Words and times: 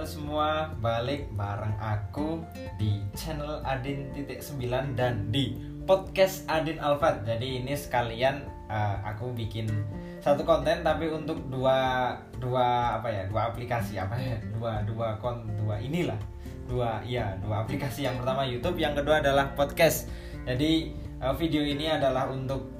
halo 0.00 0.08
semua, 0.08 0.72
balik 0.80 1.28
bareng 1.36 1.76
aku 1.76 2.40
di 2.80 3.04
channel 3.12 3.60
Adin 3.68 4.08
titik 4.16 4.40
9 4.40 4.96
dan 4.96 5.28
di 5.28 5.60
podcast 5.84 6.48
Adin 6.48 6.80
Alfat. 6.80 7.28
Jadi 7.28 7.60
ini 7.60 7.76
sekalian 7.76 8.48
uh, 8.72 8.96
aku 9.04 9.36
bikin 9.36 9.68
satu 10.24 10.40
konten 10.48 10.80
tapi 10.80 11.04
untuk 11.12 11.44
dua 11.52 12.16
dua 12.40 12.96
apa 12.96 13.12
ya 13.12 13.28
dua 13.28 13.52
aplikasi 13.52 14.00
apa 14.00 14.16
ya 14.16 14.40
dua 14.56 14.80
dua 14.88 15.20
kon 15.20 15.44
dua 15.60 15.76
inilah 15.76 16.16
dua 16.64 17.04
iya 17.04 17.36
dua 17.44 17.68
aplikasi 17.68 18.08
yang 18.08 18.16
pertama 18.16 18.48
YouTube 18.48 18.80
yang 18.80 18.96
kedua 18.96 19.20
adalah 19.20 19.52
podcast. 19.52 20.08
Jadi 20.48 20.96
uh, 21.20 21.36
video 21.36 21.60
ini 21.60 21.92
adalah 21.92 22.32
untuk 22.32 22.72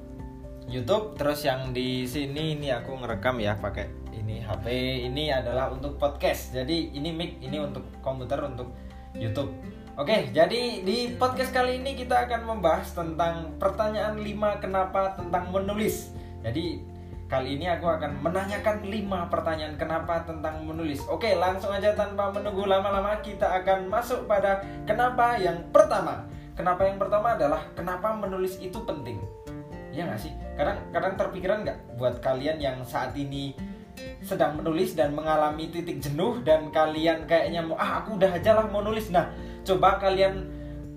YouTube 0.65 1.13
terus 1.21 1.45
yang 1.45 1.69
di 1.69 2.01
sini 2.09 2.57
ini 2.57 2.73
aku 2.73 2.97
ngerekam 2.97 3.37
ya 3.37 3.61
pakai 3.61 4.00
ini 4.11 4.43
HP 4.43 4.65
ini 5.07 5.31
adalah 5.31 5.71
untuk 5.71 5.95
podcast. 5.95 6.51
Jadi 6.51 6.91
ini 6.95 7.09
mic 7.15 7.39
ini 7.39 7.57
untuk 7.57 7.83
komputer 8.03 8.39
untuk 8.43 8.75
YouTube. 9.15 9.51
Oke 9.99 10.31
jadi 10.31 10.81
di 10.87 11.13
podcast 11.19 11.51
kali 11.51 11.83
ini 11.83 11.99
kita 11.99 12.27
akan 12.27 12.47
membahas 12.47 12.95
tentang 12.95 13.59
pertanyaan 13.59 14.15
5 14.19 14.63
kenapa 14.63 15.15
tentang 15.19 15.51
menulis. 15.51 16.15
Jadi 16.41 16.79
kali 17.27 17.59
ini 17.59 17.67
aku 17.67 17.87
akan 17.87 18.23
menanyakan 18.23 18.87
5 18.87 19.31
pertanyaan 19.31 19.75
kenapa 19.75 20.23
tentang 20.23 20.63
menulis. 20.63 21.03
Oke 21.11 21.35
langsung 21.35 21.75
aja 21.75 21.91
tanpa 21.91 22.31
menunggu 22.31 22.67
lama-lama 22.67 23.19
kita 23.19 23.47
akan 23.63 23.91
masuk 23.91 24.27
pada 24.27 24.63
kenapa 24.87 25.35
yang 25.39 25.59
pertama. 25.75 26.27
Kenapa 26.55 26.87
yang 26.87 26.99
pertama 26.99 27.35
adalah 27.35 27.63
kenapa 27.75 28.15
menulis 28.15 28.59
itu 28.59 28.79
penting. 28.83 29.19
Ya 29.91 30.07
nggak 30.07 30.23
sih? 30.23 30.31
Kadang 30.55 30.79
kadang 30.95 31.19
terpikiran 31.19 31.67
nggak 31.67 31.99
buat 31.99 32.23
kalian 32.23 32.63
yang 32.63 32.79
saat 32.87 33.11
ini 33.19 33.55
sedang 34.21 34.57
menulis 34.57 34.93
dan 34.93 35.11
mengalami 35.17 35.69
titik 35.69 35.99
jenuh 35.99 36.39
dan 36.45 36.69
kalian 36.69 37.25
kayaknya 37.25 37.65
mau 37.65 37.77
ah 37.77 38.03
aku 38.03 38.15
udah 38.17 38.31
aja 38.37 38.57
lah 38.57 38.65
mau 38.69 38.85
nulis. 38.85 39.09
Nah 39.09 39.29
coba 39.65 39.97
kalian 40.01 40.47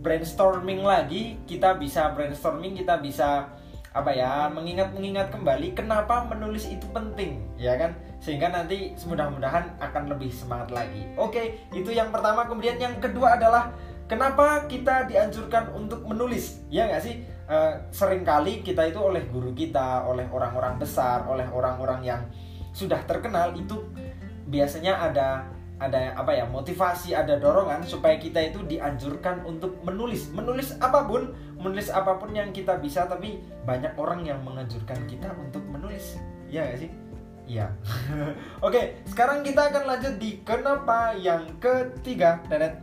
brainstorming 0.05 0.84
lagi. 0.84 1.41
Kita 1.48 1.81
bisa 1.81 2.12
brainstorming 2.12 2.77
kita 2.77 3.01
bisa 3.01 3.48
apa 3.95 4.11
ya 4.11 4.51
mengingat-mengingat 4.51 5.31
kembali 5.31 5.70
kenapa 5.70 6.27
menulis 6.27 6.67
itu 6.67 6.84
penting 6.91 7.39
ya 7.55 7.78
kan? 7.78 7.95
Sehingga 8.19 8.51
nanti 8.51 8.92
mudah-mudahan 9.06 9.79
akan 9.79 10.11
lebih 10.11 10.34
semangat 10.34 10.75
lagi. 10.75 11.06
Oke 11.14 11.62
itu 11.70 11.95
yang 11.95 12.11
pertama. 12.11 12.45
Kemudian 12.51 12.77
yang 12.77 12.98
kedua 12.98 13.39
adalah 13.39 13.70
kenapa 14.11 14.67
kita 14.67 15.06
dianjurkan 15.06 15.73
untuk 15.73 16.03
menulis 16.05 16.67
ya 16.69 16.91
nggak 16.91 17.03
sih? 17.06 17.23
E, 17.45 17.56
sering 17.92 18.25
kali 18.25 18.64
kita 18.64 18.89
itu 18.89 18.97
oleh 18.98 19.25
guru 19.29 19.53
kita 19.53 20.05
oleh 20.08 20.25
orang-orang 20.33 20.81
besar 20.81 21.29
oleh 21.29 21.45
orang-orang 21.45 22.01
yang 22.03 22.20
sudah 22.75 23.00
terkenal 23.06 23.55
itu 23.55 23.78
biasanya 24.50 24.98
ada 24.98 25.47
ada 25.78 26.14
apa 26.14 26.30
ya 26.34 26.47
motivasi 26.47 27.14
ada 27.14 27.39
dorongan 27.39 27.83
supaya 27.83 28.14
kita 28.19 28.39
itu 28.50 28.62
dianjurkan 28.67 29.42
untuk 29.42 29.75
menulis 29.83 30.30
menulis 30.30 30.75
apa 30.78 31.06
pun 31.06 31.34
menulis 31.58 31.91
apa 31.91 32.14
pun 32.19 32.30
yang 32.30 32.55
kita 32.55 32.78
bisa 32.78 33.06
tapi 33.11 33.42
banyak 33.67 33.91
orang 33.98 34.22
yang 34.22 34.39
menganjurkan 34.42 34.98
kita 35.11 35.34
untuk 35.34 35.62
menulis 35.70 36.19
ya 36.50 36.67
gak 36.67 36.83
sih 36.83 36.91
Iya. 37.45 37.69
Oke, 38.67 39.05
sekarang 39.05 39.45
kita 39.45 39.69
akan 39.69 39.84
lanjut 39.84 40.17
di 40.17 40.41
kenapa 40.48 41.12
yang 41.12 41.45
ketiga, 41.61 42.41
Danet. 42.48 42.80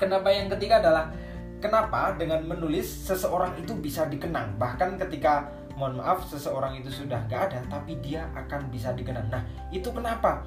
Kenapa 0.00 0.32
yang 0.32 0.48
ketiga 0.48 0.80
adalah 0.80 1.12
kenapa 1.60 2.16
dengan 2.16 2.40
menulis 2.42 2.88
seseorang 2.88 3.52
itu 3.60 3.76
bisa 3.76 4.08
dikenang. 4.08 4.56
Bahkan 4.56 4.96
ketika 4.96 5.44
mohon 5.76 5.98
maaf 6.00 6.24
seseorang 6.28 6.78
itu 6.78 6.92
sudah 6.92 7.24
gak 7.28 7.52
ada 7.52 7.58
tapi 7.68 7.98
dia 8.00 8.28
akan 8.36 8.68
bisa 8.68 8.92
dikenang. 8.92 9.28
Nah 9.32 9.42
itu 9.72 9.88
kenapa? 9.90 10.44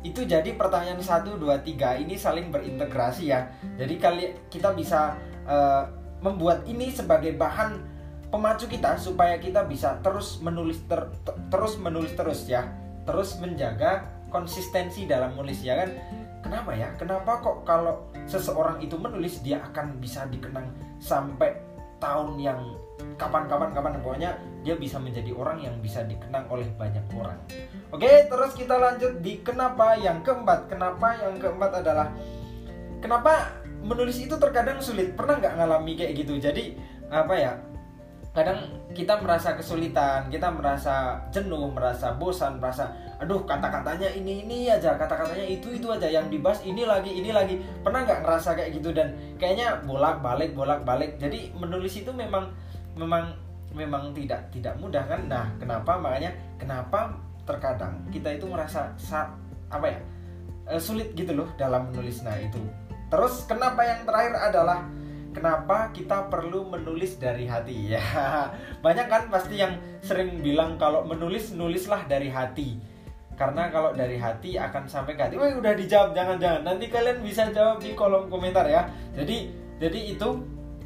Itu 0.00 0.24
jadi 0.24 0.56
pertanyaan 0.56 1.02
1, 1.02 1.36
2, 1.36 1.44
3 1.44 2.02
ini 2.02 2.16
saling 2.16 2.48
berintegrasi 2.48 3.32
ya. 3.32 3.52
Jadi 3.76 3.94
kali 4.00 4.24
kita 4.48 4.72
bisa 4.72 5.16
uh, 5.44 5.84
membuat 6.24 6.64
ini 6.64 6.88
sebagai 6.88 7.36
bahan 7.36 7.76
pemacu 8.32 8.70
kita 8.70 8.96
supaya 8.96 9.36
kita 9.36 9.66
bisa 9.66 9.98
terus 10.00 10.40
menulis 10.40 10.80
ter, 10.88 11.10
ter, 11.26 11.34
terus 11.52 11.76
menulis 11.76 12.16
terus 12.16 12.48
ya. 12.48 12.64
Terus 13.04 13.36
menjaga 13.42 14.08
konsistensi 14.32 15.04
dalam 15.04 15.36
menulis 15.36 15.60
ya 15.60 15.84
kan? 15.84 15.90
Kenapa 16.40 16.72
ya? 16.72 16.88
Kenapa 16.96 17.44
kok 17.44 17.68
kalau 17.68 18.08
seseorang 18.24 18.80
itu 18.80 18.96
menulis 18.96 19.44
dia 19.44 19.60
akan 19.60 20.00
bisa 20.00 20.24
dikenang 20.32 20.72
sampai 20.96 21.52
tahun 22.00 22.40
yang 22.40 22.60
kapan-kapan 23.20 23.70
kapan 23.76 23.92
pokoknya 24.00 24.30
dia 24.64 24.74
bisa 24.76 24.96
menjadi 24.96 25.32
orang 25.36 25.60
yang 25.60 25.76
bisa 25.80 26.04
dikenang 26.04 26.48
oleh 26.48 26.68
banyak 26.76 27.04
orang. 27.16 27.36
Oke, 27.92 28.28
terus 28.28 28.52
kita 28.56 28.76
lanjut 28.76 29.20
di 29.20 29.40
kenapa 29.40 29.96
yang 30.00 30.24
keempat. 30.24 30.68
Kenapa 30.72 31.16
yang 31.20 31.36
keempat 31.36 31.84
adalah 31.84 32.12
kenapa 33.00 33.60
menulis 33.80 34.20
itu 34.20 34.36
terkadang 34.36 34.80
sulit. 34.80 35.16
Pernah 35.16 35.40
nggak 35.40 35.54
ngalami 35.60 35.92
kayak 35.96 36.12
gitu? 36.24 36.36
Jadi 36.36 36.76
apa 37.08 37.34
ya? 37.36 37.52
Kadang 38.30 38.62
kita 38.94 39.18
merasa 39.18 39.58
kesulitan, 39.58 40.30
kita 40.30 40.54
merasa 40.54 41.18
jenuh, 41.34 41.66
merasa 41.74 42.14
bosan, 42.14 42.62
merasa 42.62 42.94
aduh 43.18 43.42
kata-katanya 43.42 44.06
ini 44.14 44.46
ini 44.46 44.70
aja, 44.70 44.94
kata-katanya 44.94 45.42
itu 45.42 45.74
itu 45.74 45.90
aja 45.90 46.06
yang 46.06 46.30
dibahas 46.30 46.62
ini 46.62 46.86
lagi 46.86 47.10
ini 47.10 47.34
lagi. 47.34 47.58
Pernah 47.82 48.06
nggak 48.06 48.22
ngerasa 48.22 48.54
kayak 48.54 48.70
gitu? 48.78 48.94
Dan 48.94 49.18
kayaknya 49.34 49.82
bolak-balik 49.82 50.54
bolak-balik. 50.54 51.18
Jadi 51.18 51.50
menulis 51.58 51.98
itu 51.98 52.14
memang 52.14 52.54
memang 52.94 53.34
memang 53.74 54.14
tidak 54.14 54.46
tidak 54.54 54.78
mudah 54.78 55.02
kan? 55.10 55.26
Nah 55.26 55.50
kenapa? 55.58 55.98
Makanya 55.98 56.30
kenapa 56.54 57.18
terkadang 57.42 57.98
kita 58.14 58.38
itu 58.38 58.46
merasa 58.46 58.94
apa 59.70 59.86
ya 59.90 59.98
e, 60.70 60.78
sulit 60.78 61.10
gitu 61.18 61.34
loh 61.34 61.50
dalam 61.58 61.90
menulis. 61.90 62.22
Nah 62.22 62.38
itu. 62.38 62.62
Terus 63.10 63.42
kenapa 63.50 63.82
yang 63.82 64.06
terakhir 64.06 64.38
adalah 64.38 64.86
kenapa 65.30 65.94
kita 65.94 66.28
perlu 66.30 66.66
menulis 66.68 67.16
dari 67.18 67.46
hati 67.46 67.76
ya 67.96 68.02
banyak 68.84 69.06
kan 69.06 69.28
pasti 69.30 69.60
yang 69.60 69.78
sering 70.02 70.42
bilang 70.42 70.76
kalau 70.76 71.06
menulis 71.06 71.54
nulislah 71.54 72.06
dari 72.06 72.30
hati 72.30 72.78
karena 73.38 73.72
kalau 73.72 73.96
dari 73.96 74.20
hati 74.20 74.60
akan 74.60 74.84
sampai 74.84 75.16
ke 75.16 75.22
hati 75.24 75.34
wah 75.40 75.48
udah 75.48 75.72
dijawab 75.72 76.12
jangan-jangan 76.12 76.60
nanti 76.60 76.92
kalian 76.92 77.24
bisa 77.24 77.48
jawab 77.54 77.80
di 77.80 77.96
kolom 77.96 78.28
komentar 78.28 78.68
ya 78.68 78.84
jadi 79.16 79.48
jadi 79.80 80.12
itu 80.12 80.28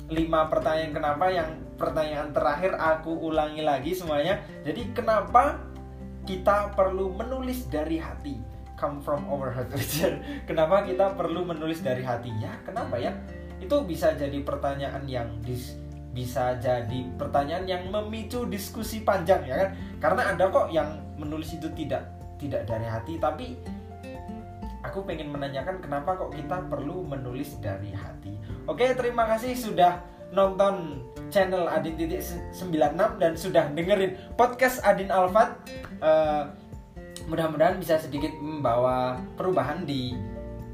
lima 0.06 0.46
pertanyaan 0.46 0.92
kenapa 0.94 1.26
yang 1.32 1.64
pertanyaan 1.74 2.30
terakhir 2.30 2.78
aku 2.78 3.10
ulangi 3.10 3.62
lagi 3.66 3.92
semuanya. 3.92 4.40
Jadi 4.62 4.94
kenapa 4.94 5.60
kita 6.24 6.72
perlu 6.72 7.12
menulis 7.12 7.66
dari 7.68 7.98
hati? 7.98 8.38
Come 8.74 9.02
from 9.02 9.26
our 9.30 9.54
heart. 9.54 9.70
kenapa 10.48 10.82
kita 10.86 11.14
perlu 11.14 11.46
menulis 11.46 11.82
dari 11.82 12.02
hati? 12.02 12.30
Ya, 12.42 12.58
kenapa 12.66 12.98
ya? 12.98 13.14
Itu 13.62 13.84
bisa 13.86 14.14
jadi 14.14 14.38
pertanyaan 14.42 15.04
yang 15.06 15.28
dis 15.42 15.78
bisa 16.14 16.54
jadi 16.62 17.10
pertanyaan 17.18 17.66
yang 17.66 17.82
memicu 17.90 18.46
diskusi 18.46 19.02
panjang 19.02 19.42
ya 19.46 19.66
kan? 19.66 19.70
Karena 19.98 20.22
ada 20.30 20.46
kok 20.46 20.70
yang 20.70 21.02
menulis 21.18 21.58
itu 21.58 21.66
tidak 21.74 22.06
tidak 22.38 22.66
dari 22.70 22.86
hati 22.86 23.18
tapi 23.18 23.58
aku 24.84 25.02
pengen 25.02 25.32
menanyakan 25.32 25.82
kenapa 25.82 26.14
kok 26.14 26.30
kita 26.30 26.70
perlu 26.70 27.02
menulis 27.02 27.58
dari 27.58 27.90
hati. 27.90 28.36
Oke, 28.70 28.94
terima 28.94 29.26
kasih 29.26 29.56
sudah 29.58 29.98
nonton 30.30 31.02
channel 31.32 31.66
Adin 31.66 31.98
titik 31.98 32.22
96 32.22 32.94
dan 33.22 33.32
sudah 33.34 33.64
dengerin 33.72 34.14
podcast 34.38 34.82
Adin 34.86 35.08
Alfat 35.10 35.56
uh, 35.98 36.50
mudah-mudahan 37.26 37.80
bisa 37.80 37.96
sedikit 37.96 38.30
membawa 38.38 39.16
perubahan 39.38 39.88
di 39.88 40.12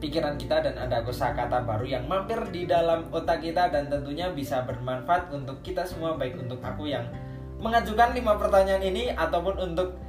pikiran 0.00 0.40
kita 0.40 0.64
dan 0.64 0.74
ada 0.80 1.04
kosakata 1.04 1.62
baru 1.62 1.84
yang 1.84 2.04
mampir 2.08 2.40
di 2.48 2.64
dalam 2.64 3.12
otak 3.12 3.44
kita 3.44 3.68
dan 3.68 3.92
tentunya 3.92 4.32
bisa 4.32 4.64
bermanfaat 4.64 5.30
untuk 5.30 5.60
kita 5.60 5.84
semua 5.84 6.16
baik 6.16 6.40
untuk 6.40 6.58
aku 6.64 6.88
yang 6.88 7.04
mengajukan 7.60 8.16
lima 8.16 8.40
pertanyaan 8.40 8.80
ini 8.80 9.12
ataupun 9.12 9.60
untuk 9.60 10.00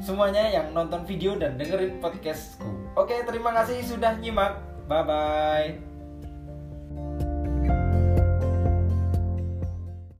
semuanya 0.00 0.48
yang 0.48 0.72
nonton 0.72 1.04
video 1.04 1.36
dan 1.36 1.60
dengerin 1.60 2.00
podcastku. 2.00 2.68
Oke, 2.96 3.20
terima 3.28 3.52
kasih 3.52 3.84
sudah 3.84 4.16
nyimak. 4.16 4.56
Bye 4.88 5.04
bye. 5.04 5.85